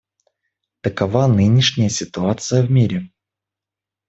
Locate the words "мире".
2.71-3.11